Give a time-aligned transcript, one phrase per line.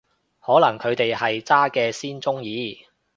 [0.39, 2.87] 可能佢哋係渣嘅先鍾意